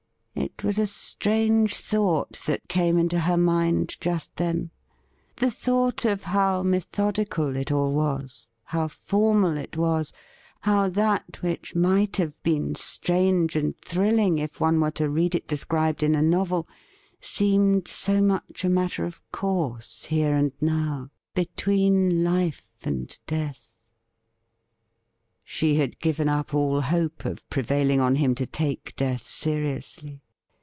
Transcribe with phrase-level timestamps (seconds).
[0.33, 4.71] It was a strange thought that came into her mind just then:
[5.35, 10.13] the thought of how methodical it all was, how formal it was,
[10.61, 15.47] how that which might have been strange and thrilling if one were to read it
[15.47, 16.65] described in a novel
[17.19, 23.67] seemed so much a matter of course here and now— between life and death.
[25.43, 30.23] She had given up all hope of prevailing on him to take death seriously.